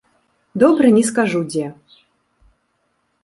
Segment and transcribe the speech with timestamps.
[0.63, 1.67] Добра не скажу дзе.